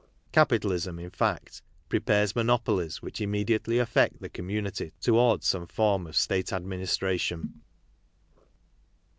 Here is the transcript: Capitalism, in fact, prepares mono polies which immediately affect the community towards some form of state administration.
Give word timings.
Capitalism, 0.31 0.97
in 0.97 1.11
fact, 1.11 1.61
prepares 1.87 2.35
mono 2.35 2.57
polies 2.57 3.03
which 3.03 3.21
immediately 3.21 3.77
affect 3.77 4.19
the 4.19 4.29
community 4.29 4.93
towards 4.99 5.45
some 5.45 5.67
form 5.67 6.07
of 6.07 6.15
state 6.15 6.51
administration. 6.51 7.61